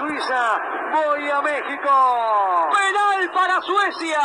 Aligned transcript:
Suiza, 0.00 0.58
voy 0.92 1.28
a 1.28 1.42
México. 1.42 2.70
Penal 2.72 3.30
para 3.34 3.60
Suecia. 3.60 4.18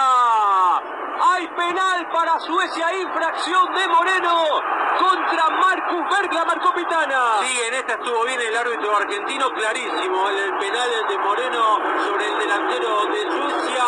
Hay 1.21 1.47
penal 1.49 2.09
para 2.13 2.39
Suecia, 2.39 2.93
infracción 2.93 3.73
de 3.73 3.87
Moreno 3.89 4.61
contra 4.97 5.49
Marcus 5.49 6.03
Berg, 6.09 6.33
la 6.33 6.45
marcó 6.45 6.73
Pitana. 6.73 7.41
Sí, 7.41 7.59
en 7.67 7.73
esta 7.73 7.93
estuvo 7.93 8.23
bien 8.23 8.39
el 8.39 8.55
árbitro 8.55 8.95
argentino, 8.95 9.51
clarísimo. 9.51 10.29
El, 10.29 10.57
penal 10.59 10.89
de 11.09 11.17
Moreno 11.17 11.79
sobre 12.07 12.25
el 12.25 12.39
delantero 12.39 13.05
de 13.07 13.21
Suecia. 13.31 13.85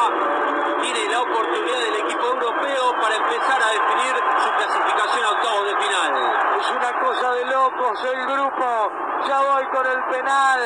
Tiene 0.81 1.09
la 1.09 1.21
oportunidad 1.21 1.79
del 1.79 1.95
equipo 1.95 2.25
europeo 2.25 2.95
para 2.99 3.15
empezar 3.15 3.63
a 3.63 3.67
definir 3.67 4.13
su 4.43 4.49
clasificación 4.51 5.23
a 5.23 5.29
octavos 5.31 5.65
de 5.67 5.77
final. 5.77 6.35
Es 6.59 6.71
una 6.71 6.99
cosa 6.99 7.31
de 7.31 7.36
locos 7.47 8.03
el 8.03 8.25
grupo. 8.25 8.91
Ya 9.27 9.39
voy 9.41 9.65
con 9.67 9.85
el 9.85 10.03
penal. 10.05 10.59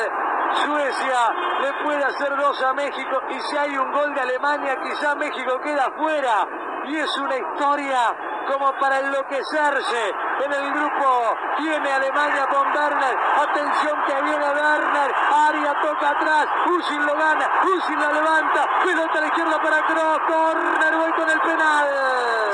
Suecia 0.64 1.34
le 1.60 1.72
puede 1.84 2.04
hacer 2.04 2.36
dos 2.36 2.62
a 2.62 2.74
México 2.74 3.22
y 3.30 3.40
si 3.40 3.56
hay 3.56 3.76
un 3.76 3.90
gol 3.90 4.14
de 4.14 4.20
Alemania 4.20 4.78
quizá 4.82 5.14
México 5.14 5.58
queda 5.62 5.90
fuera 5.96 6.46
y 6.84 6.96
es 6.96 7.16
una 7.16 7.36
historia 7.36 8.14
como 8.46 8.72
para 8.78 9.00
enloquecerse 9.00 10.14
en 10.44 10.52
el 10.52 10.72
grupo. 10.72 11.36
Tiene 11.58 11.92
Alemania 11.92 12.46
con 12.48 12.66
Werner. 12.68 13.16
Atención 13.40 14.02
que 14.06 14.22
viene 14.22 14.44
Werner. 14.44 15.14
Aria 15.48 15.74
toca 15.80 16.10
atrás. 16.10 16.46
Usil 16.66 17.06
lo 17.06 17.14
gana. 17.16 17.48
Usil 17.64 18.00
la 18.00 18.12
levanta. 18.12 18.66
Pelota 18.84 19.18
a 19.18 19.20
la 19.20 19.26
izquierda 19.26 19.62
para 19.62 19.86
Kroos. 19.86 20.18
Corner. 20.26 20.96
Voy 20.96 21.12
con 21.12 21.30
el 21.30 21.40
penal. 21.40 21.88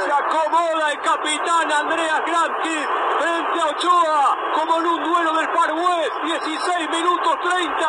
Se 0.04 0.12
acomoda 0.12 0.92
el 0.92 1.00
capitán 1.00 1.72
Andreas 1.72 2.22
Granti 2.26 2.86
frente 3.18 3.60
a 3.60 3.66
Ochoa 3.66 4.36
como 4.54 4.80
en 4.80 4.86
un 4.86 5.04
duelo 5.04 5.32
del 5.34 5.48
Far 5.48 5.72
West. 5.72 6.12
16 6.44 6.90
minutos 6.90 7.36
30 7.42 7.86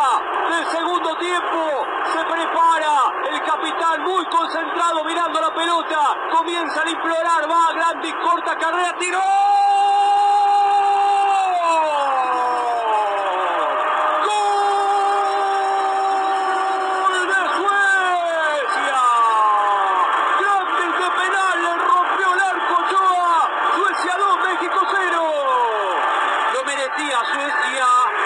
del 0.50 0.66
segundo 0.68 1.16
tiempo. 1.18 1.86
Se 2.12 2.26
prepara 2.26 3.14
el 3.32 3.44
capitán 3.44 4.04
muy 4.04 4.26
concentrado 4.26 5.04
mirando 5.04 5.40
la 5.40 5.54
pelota. 5.54 6.18
Comienzan 6.32 6.88
a 6.88 6.90
implorar. 6.90 7.50
Va 7.50 7.74
Granti, 7.74 8.12
corta 8.14 8.58
carrera, 8.58 8.96
tiró. 8.98 9.20
Suecia 27.26 27.86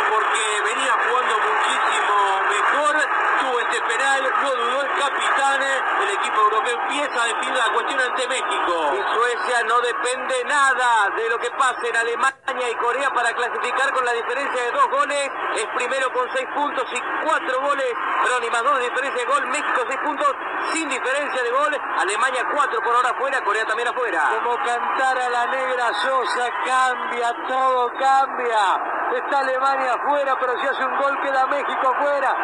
porque 0.10 0.62
venía 0.64 0.94
jugando 0.94 1.36
muchísimo 1.40 2.16
mejor, 2.48 2.96
tuvo 3.42 3.60
este 3.60 3.82
penal, 3.82 4.34
no 4.42 4.50
dudó 4.52 4.82
el 4.84 4.90
capitán, 5.00 5.62
el 5.64 6.10
equipo 6.12 6.42
europeo 6.42 6.63
empieza 6.74 7.24
a 7.24 7.26
definir 7.26 7.56
la 7.56 7.74
cuestión 7.74 8.00
ante 8.00 8.28
México. 8.28 8.74
Y 8.94 9.16
Suecia 9.16 9.64
no 9.68 9.80
depende 9.82 10.44
nada 10.46 11.10
de 11.16 11.30
lo 11.30 11.40
que 11.40 11.50
pase 11.52 11.90
en 11.90 11.96
Alemania 11.96 12.70
y 12.70 12.76
Corea 12.76 13.10
para 13.12 13.34
clasificar 13.34 13.94
con 13.94 14.06
la 14.06 14.14
diferencia 14.14 14.64
de 14.64 14.72
dos 14.72 14.88
goles, 14.90 15.32
es 15.56 15.68
primero 15.76 16.12
con 16.14 16.28
seis 16.34 16.48
puntos 16.54 16.86
y 16.92 17.02
cuatro 17.26 17.62
goles, 17.62 17.94
perdón, 18.22 18.44
y 18.44 18.50
más 18.50 18.64
dos 18.64 18.78
de 18.78 18.84
diferencia 18.90 19.26
de 19.26 19.32
gol, 19.32 19.48
México 19.48 19.82
seis 19.88 20.00
puntos 20.04 20.36
sin 20.72 20.90
diferencia 20.90 21.44
de 21.44 21.52
gol, 21.52 21.78
Alemania 21.98 22.46
cuatro 22.54 22.82
por 22.82 22.96
ahora 22.96 23.10
afuera, 23.10 23.44
Corea 23.44 23.66
también 23.66 23.88
afuera. 23.88 24.30
Como 24.44 24.56
cantar 24.58 25.18
a 25.18 25.30
la 25.30 25.46
negra 25.48 25.94
Sosa, 25.94 26.50
cambia, 26.66 27.34
todo 27.48 27.92
cambia. 28.00 28.82
Está 29.14 29.40
Alemania 29.40 29.94
afuera, 29.94 30.36
pero 30.40 30.60
si 30.60 30.68
hace 30.68 30.86
un 30.86 30.98
gol 30.98 31.22
queda 31.22 31.46
México 31.48 31.94
afuera. 31.96 32.36